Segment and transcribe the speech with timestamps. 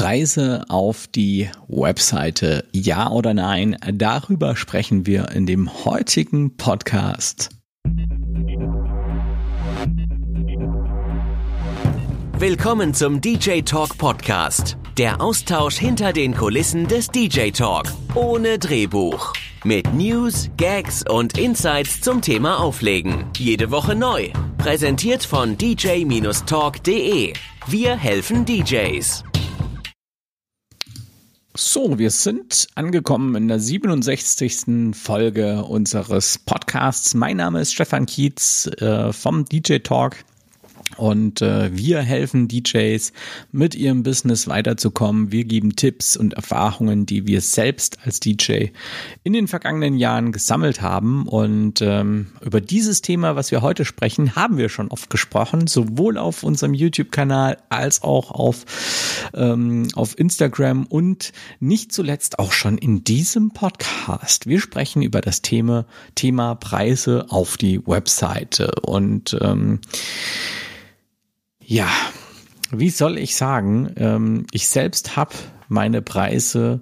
[0.00, 3.76] Preise auf die Webseite, ja oder nein?
[3.92, 7.50] Darüber sprechen wir in dem heutigen Podcast.
[12.38, 14.78] Willkommen zum DJ Talk Podcast.
[14.96, 17.84] Der Austausch hinter den Kulissen des DJ Talk.
[18.14, 19.34] Ohne Drehbuch.
[19.64, 23.26] Mit News, Gags und Insights zum Thema Auflegen.
[23.36, 24.30] Jede Woche neu.
[24.56, 27.34] Präsentiert von dj-talk.de.
[27.66, 29.24] Wir helfen DJs.
[31.56, 34.94] So, wir sind angekommen in der 67.
[34.94, 37.12] Folge unseres Podcasts.
[37.14, 40.18] Mein Name ist Stefan Kietz äh, vom DJ Talk.
[40.96, 43.12] Und äh, wir helfen DJs
[43.52, 45.32] mit ihrem Business weiterzukommen.
[45.32, 48.66] Wir geben Tipps und Erfahrungen, die wir selbst als DJ
[49.22, 51.26] in den vergangenen Jahren gesammelt haben.
[51.26, 56.18] Und ähm, über dieses Thema, was wir heute sprechen, haben wir schon oft gesprochen, sowohl
[56.18, 58.64] auf unserem YouTube-Kanal als auch auf,
[59.34, 64.46] ähm, auf Instagram und nicht zuletzt auch schon in diesem Podcast.
[64.46, 68.72] Wir sprechen über das Thema, Thema Preise auf die Webseite.
[68.82, 69.80] Und ähm,
[71.70, 71.88] ja,
[72.72, 73.94] wie soll ich sagen?
[73.96, 75.36] Ähm, ich selbst habe
[75.68, 76.80] meine Preise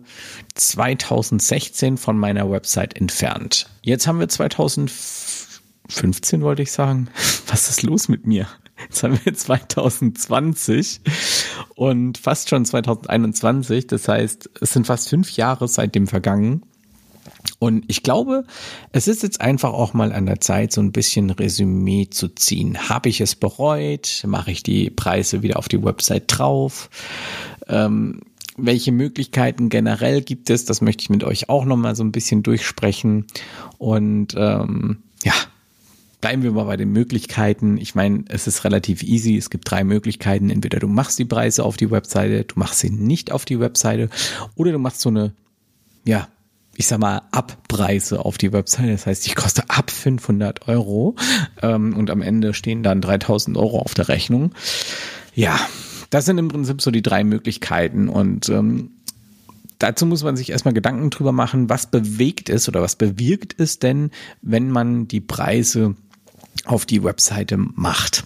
[0.54, 3.68] 2016 von meiner Website entfernt.
[3.82, 7.10] Jetzt haben wir 2015, wollte ich sagen.
[7.48, 8.48] Was ist los mit mir?
[8.80, 11.02] Jetzt haben wir 2020
[11.74, 13.88] und fast schon 2021.
[13.88, 16.62] Das heißt, es sind fast fünf Jahre seitdem vergangen.
[17.58, 18.44] Und ich glaube,
[18.92, 22.88] es ist jetzt einfach auch mal an der Zeit, so ein bisschen Resümee zu ziehen.
[22.88, 24.22] Habe ich es bereut?
[24.26, 26.88] Mache ich die Preise wieder auf die Website drauf?
[27.66, 28.20] Ähm,
[28.56, 30.64] welche Möglichkeiten generell gibt es?
[30.64, 33.26] Das möchte ich mit euch auch nochmal so ein bisschen durchsprechen.
[33.78, 35.34] Und ähm, ja,
[36.20, 37.76] bleiben wir mal bei den Möglichkeiten.
[37.78, 39.36] Ich meine, es ist relativ easy.
[39.36, 40.50] Es gibt drei Möglichkeiten.
[40.50, 44.10] Entweder du machst die Preise auf die Webseite, du machst sie nicht auf die Webseite
[44.54, 45.32] oder du machst so eine,
[46.04, 46.28] ja,
[46.78, 48.90] ich sag mal, Abpreise auf die Website.
[48.90, 51.16] Das heißt, ich koste ab 500 Euro
[51.60, 54.54] ähm, und am Ende stehen dann 3000 Euro auf der Rechnung.
[55.34, 55.58] Ja,
[56.10, 58.92] das sind im Prinzip so die drei Möglichkeiten und ähm,
[59.80, 63.80] dazu muss man sich erstmal Gedanken drüber machen, was bewegt es oder was bewirkt es
[63.80, 65.96] denn, wenn man die Preise
[66.64, 68.24] auf die Webseite macht.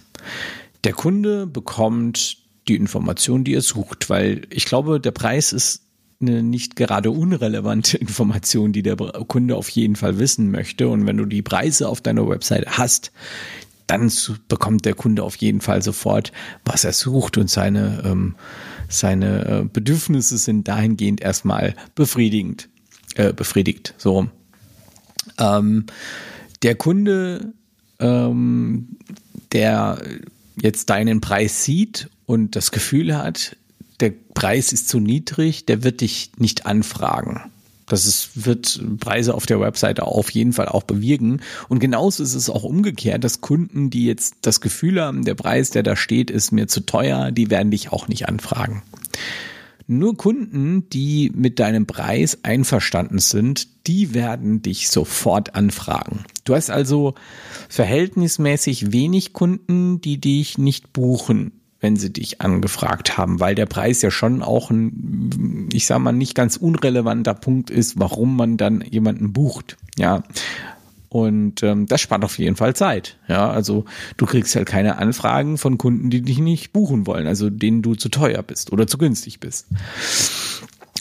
[0.83, 5.81] Der Kunde bekommt die Information, die er sucht, weil ich glaube, der Preis ist
[6.27, 10.87] eine nicht gerade unrelevante Information, die der Kunde auf jeden Fall wissen möchte.
[10.89, 13.11] Und wenn du die Preise auf deiner Website hast,
[13.87, 14.11] dann
[14.47, 16.31] bekommt der Kunde auf jeden Fall sofort,
[16.65, 18.35] was er sucht und seine, ähm,
[18.87, 22.69] seine äh, Bedürfnisse sind dahingehend erstmal befriedigend,
[23.15, 23.93] äh, befriedigt.
[23.97, 24.27] So.
[25.37, 25.85] Ähm,
[26.63, 27.53] der Kunde,
[27.99, 28.97] ähm,
[29.51, 30.01] der
[30.61, 33.57] jetzt deinen Preis sieht und das Gefühl hat,
[34.03, 37.41] der Preis ist zu niedrig, der wird dich nicht anfragen.
[37.85, 41.41] Das ist, wird Preise auf der Webseite auf jeden Fall auch bewirken.
[41.69, 45.69] Und genauso ist es auch umgekehrt, dass Kunden, die jetzt das Gefühl haben, der Preis,
[45.69, 48.83] der da steht, ist mir zu teuer, die werden dich auch nicht anfragen.
[49.87, 56.25] Nur Kunden, die mit deinem Preis einverstanden sind, die werden dich sofort anfragen.
[56.43, 57.15] Du hast also
[57.69, 64.01] verhältnismäßig wenig Kunden, die dich nicht buchen wenn sie dich angefragt haben, weil der Preis
[64.01, 68.81] ja schon auch ein, ich sag mal, nicht ganz unrelevanter Punkt ist, warum man dann
[68.89, 69.75] jemanden bucht.
[69.97, 70.23] Ja.
[71.09, 73.17] Und ähm, das spart auf jeden Fall Zeit.
[73.27, 73.83] Ja, also
[74.15, 77.95] du kriegst halt keine Anfragen von Kunden, die dich nicht buchen wollen, also denen du
[77.95, 79.67] zu teuer bist oder zu günstig bist.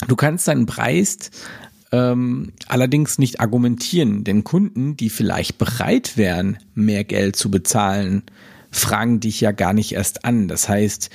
[0.08, 1.30] Du kannst deinen Preis
[1.92, 8.24] ähm, allerdings nicht argumentieren, denn Kunden, die vielleicht bereit wären, mehr Geld zu bezahlen,
[8.72, 10.48] fragen dich ja gar nicht erst an.
[10.48, 11.10] Das heißt,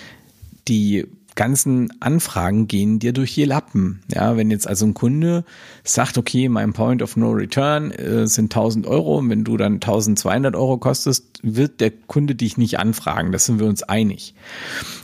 [0.68, 1.08] die
[1.38, 4.02] ganzen Anfragen gehen dir durch die Lappen.
[4.12, 5.46] Ja, wenn jetzt also ein Kunde
[5.84, 9.76] sagt, okay, mein Point of No Return äh, sind 1000 Euro und wenn du dann
[9.76, 13.32] 1200 Euro kostest, wird der Kunde dich nicht anfragen.
[13.32, 14.34] Das sind wir uns einig.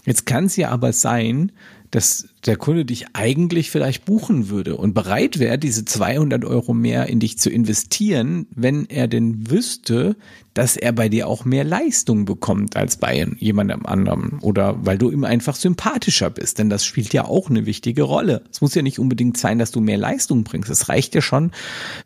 [0.06, 1.52] Jetzt kann es ja aber sein,
[1.92, 7.08] dass der Kunde dich eigentlich vielleicht buchen würde und bereit wäre, diese 200 Euro mehr
[7.08, 10.18] in dich zu investieren, wenn er denn wüsste,
[10.54, 15.10] dass er bei dir auch mehr Leistung bekommt als bei jemandem anderem oder weil du
[15.10, 18.44] ihm einfach sympathischer bist, denn das spielt ja auch eine wichtige Rolle.
[18.52, 20.70] Es muss ja nicht unbedingt sein, dass du mehr Leistung bringst.
[20.70, 21.52] Es reicht ja schon,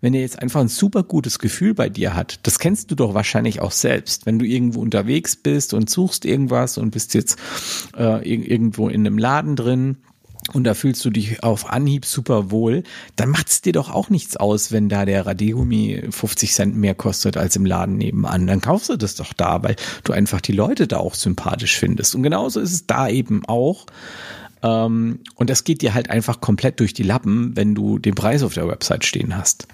[0.01, 2.39] wenn er jetzt einfach ein super gutes Gefühl bei dir hat.
[2.43, 6.77] Das kennst du doch wahrscheinlich auch selbst, wenn du irgendwo unterwegs bist und suchst irgendwas
[6.77, 7.37] und bist jetzt
[7.97, 9.97] äh, irgendwo in einem Laden drin
[10.53, 12.83] und da fühlst du dich auf Anhieb super wohl,
[13.15, 16.95] dann macht es dir doch auch nichts aus, wenn da der Radiergummi 50 Cent mehr
[16.95, 18.47] kostet als im Laden nebenan.
[18.47, 22.15] Dann kaufst du das doch da, weil du einfach die Leute da auch sympathisch findest.
[22.15, 23.85] Und genauso ist es da eben auch.
[24.63, 28.43] Ähm, und das geht dir halt einfach komplett durch die Lappen, wenn du den Preis
[28.43, 29.67] auf der Website stehen hast.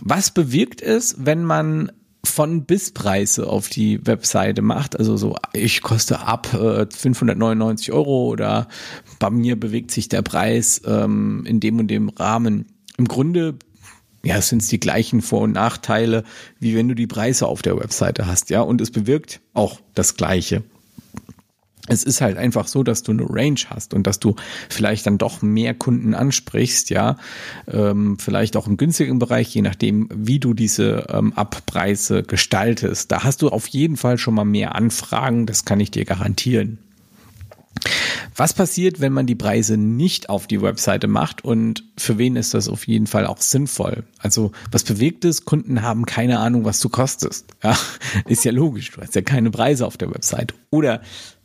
[0.00, 1.92] Was bewirkt es, wenn man
[2.24, 4.98] von bis Preise auf die Webseite macht.
[4.98, 8.68] Also so, ich koste ab äh, 599 Euro oder
[9.18, 12.66] bei mir bewegt sich der Preis ähm, in dem und dem Rahmen.
[12.98, 13.54] Im Grunde
[14.22, 16.24] ja, sind es die gleichen Vor- und Nachteile,
[16.58, 20.16] wie wenn du die Preise auf der Webseite hast, ja, und es bewirkt auch das
[20.16, 20.62] Gleiche
[21.90, 24.36] es ist halt einfach so, dass du eine Range hast und dass du
[24.68, 27.16] vielleicht dann doch mehr Kunden ansprichst, ja,
[27.70, 33.10] ähm, vielleicht auch im günstigen Bereich, je nachdem, wie du diese ähm, Abpreise gestaltest.
[33.10, 36.78] Da hast du auf jeden Fall schon mal mehr Anfragen, das kann ich dir garantieren.
[38.36, 42.54] Was passiert, wenn man die Preise nicht auf die Webseite macht und für wen ist
[42.54, 44.04] das auf jeden Fall auch sinnvoll?
[44.18, 45.44] Also was bewegt es?
[45.44, 47.46] Kunden haben keine Ahnung, was du kostest.
[47.62, 47.76] Ja,
[48.26, 50.54] ist ja logisch, du hast ja keine Preise auf der Webseite.
[50.70, 51.00] Oder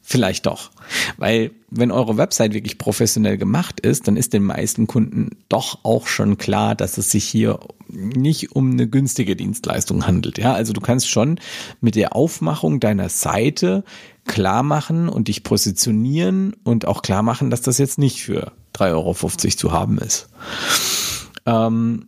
[0.07, 0.69] Vielleicht doch.
[1.17, 6.05] Weil wenn eure Website wirklich professionell gemacht ist, dann ist den meisten Kunden doch auch
[6.05, 7.59] schon klar, dass es sich hier
[7.89, 10.37] nicht um eine günstige Dienstleistung handelt.
[10.37, 11.39] Ja, also du kannst schon
[11.81, 13.83] mit der Aufmachung deiner Seite
[14.25, 18.91] klar machen und dich positionieren und auch klar machen, dass das jetzt nicht für 3,50
[18.93, 19.13] Euro
[19.57, 20.27] zu haben ist.
[21.47, 22.05] Ähm,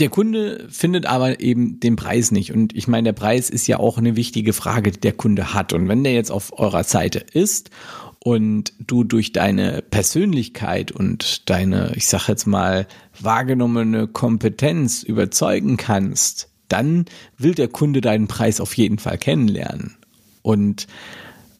[0.00, 2.52] der Kunde findet aber eben den Preis nicht.
[2.52, 5.72] Und ich meine, der Preis ist ja auch eine wichtige Frage, die der Kunde hat.
[5.72, 7.70] Und wenn der jetzt auf eurer Seite ist
[8.18, 12.86] und du durch deine Persönlichkeit und deine, ich sag jetzt mal,
[13.20, 17.04] wahrgenommene Kompetenz überzeugen kannst, dann
[17.36, 19.96] will der Kunde deinen Preis auf jeden Fall kennenlernen.
[20.42, 20.86] Und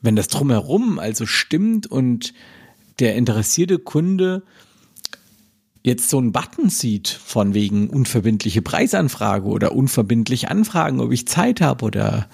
[0.00, 2.32] wenn das drumherum also stimmt und
[3.00, 4.43] der interessierte Kunde
[5.82, 11.61] jetzt so einen Button sieht von wegen unverbindliche Preisanfrage oder unverbindlich anfragen, ob ich Zeit
[11.61, 12.29] habe oder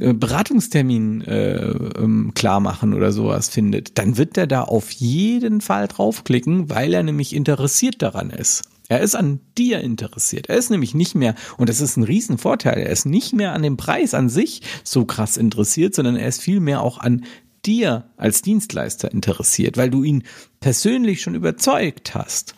[0.00, 5.60] äh, Beratungstermin äh, ähm, klar machen oder sowas findet, dann wird er da auf jeden
[5.60, 8.62] Fall draufklicken, weil er nämlich interessiert daran ist.
[8.90, 10.48] Er ist an dir interessiert.
[10.48, 13.62] Er ist nämlich nicht mehr, und das ist ein Riesenvorteil, er ist nicht mehr an
[13.62, 17.24] dem Preis an sich so krass interessiert, sondern er ist vielmehr auch an
[17.68, 20.24] dir als Dienstleister interessiert, weil du ihn
[20.58, 22.54] persönlich schon überzeugt hast.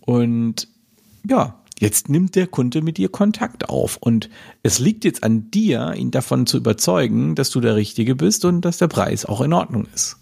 [0.00, 0.68] Und
[1.26, 4.28] ja, jetzt nimmt der Kunde mit dir Kontakt auf und
[4.64, 8.62] es liegt jetzt an dir, ihn davon zu überzeugen, dass du der Richtige bist und
[8.62, 10.16] dass der Preis auch in Ordnung ist.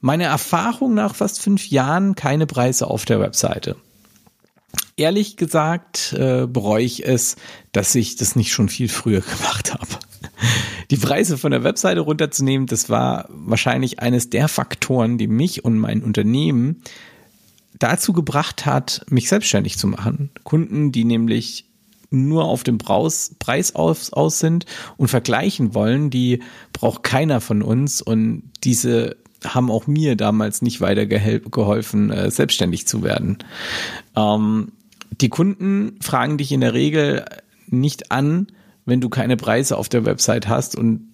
[0.00, 3.76] Meine Erfahrung nach fast fünf Jahren keine Preise auf der Webseite.
[4.96, 7.36] Ehrlich gesagt äh, bereue ich es,
[7.72, 10.01] dass ich das nicht schon viel früher gemacht habe
[10.92, 15.78] die Preise von der Webseite runterzunehmen, das war wahrscheinlich eines der Faktoren, die mich und
[15.78, 16.82] mein Unternehmen
[17.78, 20.28] dazu gebracht hat, mich selbstständig zu machen.
[20.44, 21.64] Kunden, die nämlich
[22.10, 24.66] nur auf dem Preis aus, aus sind
[24.98, 26.42] und vergleichen wollen, die
[26.74, 32.86] braucht keiner von uns und diese haben auch mir damals nicht weiter geholfen, äh, selbstständig
[32.86, 33.38] zu werden.
[34.14, 34.72] Ähm,
[35.22, 37.24] die Kunden fragen dich in der Regel
[37.66, 38.48] nicht an,
[38.84, 41.08] wenn du keine Preise auf der Website hast und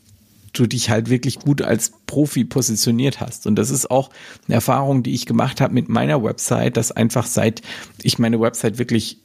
[0.52, 3.46] du dich halt wirklich gut als Profi positioniert hast.
[3.46, 4.10] Und das ist auch
[4.46, 7.62] eine Erfahrung, die ich gemacht habe mit meiner Website, dass einfach seit
[8.02, 9.18] ich meine Website wirklich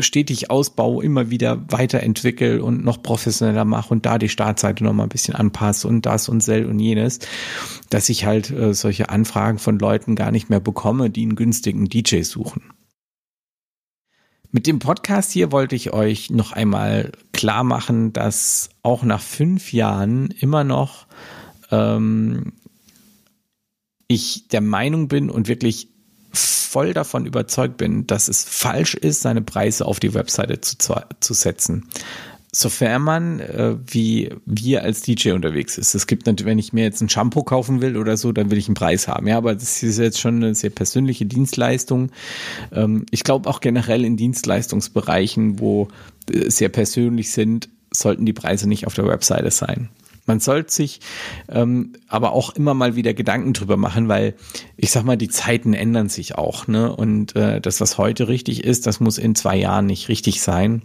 [0.00, 5.04] stetig ausbaue, immer wieder weiterentwickle und noch professioneller mache und da die Startseite noch mal
[5.04, 7.20] ein bisschen anpasse und das und sel und jenes,
[7.90, 11.86] dass ich halt äh, solche Anfragen von Leuten gar nicht mehr bekomme, die einen günstigen
[11.86, 12.62] DJ suchen.
[14.54, 19.72] Mit dem Podcast hier wollte ich euch noch einmal klar machen, dass auch nach fünf
[19.72, 21.06] Jahren immer noch
[21.70, 22.52] ähm,
[24.08, 25.88] ich der Meinung bin und wirklich
[26.32, 30.76] voll davon überzeugt bin, dass es falsch ist, seine Preise auf die Webseite zu,
[31.20, 31.88] zu setzen
[32.54, 35.94] sofern man äh, wie wir als DJ unterwegs ist.
[35.94, 38.58] Es gibt natürlich, wenn ich mir jetzt ein Shampoo kaufen will oder so, dann will
[38.58, 39.26] ich einen Preis haben.
[39.26, 42.10] Ja, aber das ist jetzt schon eine sehr persönliche Dienstleistung.
[42.70, 45.88] Ähm, ich glaube auch generell in Dienstleistungsbereichen, wo
[46.30, 49.88] äh, sehr persönlich sind, sollten die Preise nicht auf der Webseite sein.
[50.26, 51.00] Man sollte sich
[51.48, 54.34] ähm, aber auch immer mal wieder Gedanken drüber machen, weil
[54.76, 56.94] ich sag mal, die Zeiten ändern sich auch, ne?
[56.94, 60.82] Und äh, das, was heute richtig ist, das muss in zwei Jahren nicht richtig sein.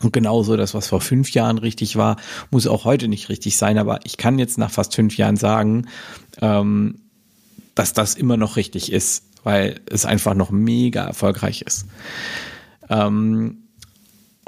[0.00, 2.16] Und genauso das, was vor fünf Jahren richtig war,
[2.50, 3.78] muss auch heute nicht richtig sein.
[3.78, 5.86] Aber ich kann jetzt nach fast fünf Jahren sagen,
[6.40, 7.00] ähm,
[7.74, 11.86] dass das immer noch richtig ist, weil es einfach noch mega erfolgreich ist.
[12.88, 13.58] Ähm,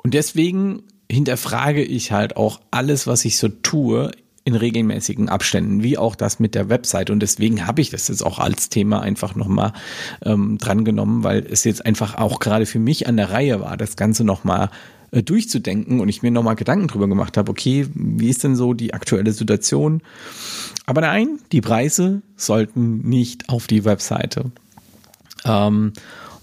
[0.02, 4.10] und deswegen hinterfrage ich halt auch alles, was ich so tue,
[4.46, 7.08] in regelmäßigen Abständen, wie auch das mit der Website.
[7.08, 9.72] Und deswegen habe ich das jetzt auch als Thema einfach nochmal
[10.22, 13.96] ähm, drangenommen, weil es jetzt einfach auch gerade für mich an der Reihe war, das
[13.96, 14.68] Ganze nochmal
[15.14, 18.74] äh, durchzudenken und ich mir nochmal Gedanken drüber gemacht habe, okay, wie ist denn so
[18.74, 20.02] die aktuelle Situation?
[20.86, 24.50] Aber nein, die Preise sollten nicht auf die Webseite.
[25.44, 25.92] Ähm,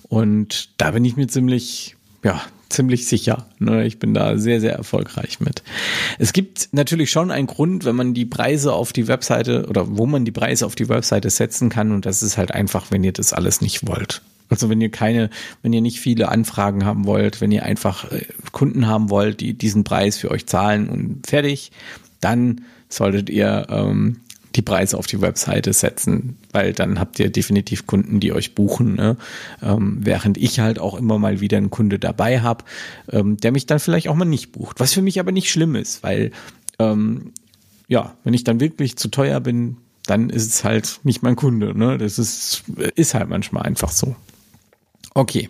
[0.04, 3.48] und da bin ich mir ziemlich, ja, ziemlich sicher.
[3.60, 3.86] Ne?
[3.86, 5.64] Ich bin da sehr, sehr erfolgreich mit.
[6.20, 10.06] Es gibt natürlich schon einen Grund, wenn man die Preise auf die Webseite oder wo
[10.06, 13.14] man die Preise auf die Webseite setzen kann und das ist halt einfach, wenn ihr
[13.14, 14.22] das alles nicht wollt.
[14.50, 15.30] Also wenn ihr keine,
[15.62, 19.54] wenn ihr nicht viele Anfragen haben wollt, wenn ihr einfach äh, Kunden haben wollt, die
[19.54, 21.72] diesen Preis für euch zahlen und fertig,
[22.20, 24.18] dann solltet ihr ähm,
[24.56, 28.96] die Preise auf die Webseite setzen, weil dann habt ihr definitiv Kunden, die euch buchen.
[28.96, 29.18] Ne?
[29.62, 32.66] Ähm, während ich halt auch immer mal wieder einen Kunde dabei habe,
[33.12, 34.80] ähm, der mich dann vielleicht auch mal nicht bucht.
[34.80, 36.32] Was für mich aber nicht schlimm ist, weil
[36.80, 37.32] ähm,
[37.88, 41.78] ja, wenn ich dann wirklich zu teuer bin, dann ist es halt nicht mein Kunde.
[41.78, 41.98] Ne?
[41.98, 42.64] Das ist,
[42.96, 44.16] ist halt manchmal einfach so.
[45.14, 45.50] Okay.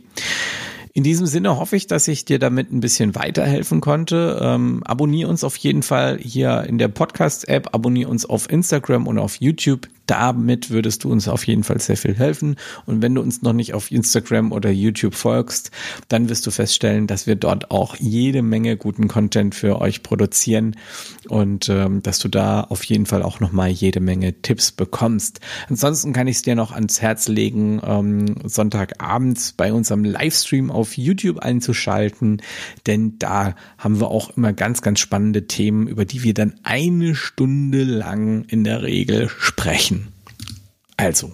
[0.94, 4.40] In diesem Sinne hoffe ich, dass ich dir damit ein bisschen weiterhelfen konnte.
[4.42, 9.18] Ähm, abonnier uns auf jeden Fall hier in der Podcast-App, abonnier uns auf Instagram und
[9.18, 12.58] auf YouTube damit würdest du uns auf jeden Fall sehr viel helfen.
[12.86, 15.72] Und wenn du uns noch nicht auf Instagram oder YouTube folgst,
[16.10, 20.76] dann wirst du feststellen, dass wir dort auch jede Menge guten Content für euch produzieren
[21.30, 25.40] und ähm, dass du da auf jeden Fall auch nochmal jede Menge Tipps bekommst.
[25.70, 30.98] Ansonsten kann ich es dir noch ans Herz legen, ähm, Sonntagabends bei unserem Livestream auf
[30.98, 32.42] YouTube einzuschalten,
[32.86, 37.16] denn da haben wir auch immer ganz, ganz spannende Themen, über die wir dann eine
[37.16, 40.01] Stunde lang in der Regel sprechen.
[41.02, 41.32] Also,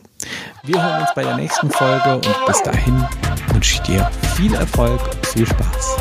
[0.64, 3.06] wir hören uns bei der nächsten Folge und bis dahin
[3.52, 5.98] wünsche ich dir viel Erfolg viel Spaß.